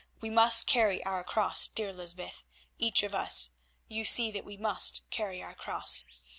[0.19, 2.43] We must carry our cross, dear Lysbeth,
[2.79, 3.51] each of us;
[3.87, 6.05] you see that we must carry our cross.